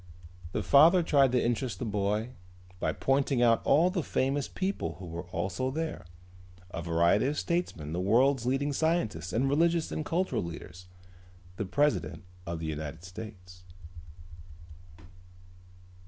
[0.53, 2.29] The father tried to interest the boy
[2.79, 6.05] by pointing out all the famous people who were also there:
[6.71, 10.87] a variety of statesmen the world's leading scientists and religious and cultural leaders,
[11.57, 13.61] the president of the United States.